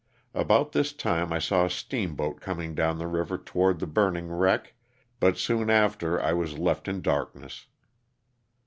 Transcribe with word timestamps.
A.bout 0.33 0.71
this 0.71 0.93
time 0.93 1.31
I 1.31 1.37
saw 1.37 1.65
a 1.65 1.69
steamboat 1.69 2.41
coming 2.41 2.73
down 2.73 2.97
the 2.97 3.05
river 3.05 3.37
toward 3.37 3.77
the 3.77 3.85
burning 3.85 4.29
wreck, 4.31 4.73
but 5.19 5.37
soon 5.37 5.69
after 5.69 6.19
I 6.19 6.33
was 6.33 6.57
left 6.57 6.87
in 6.87 7.03
darkness. 7.03 7.67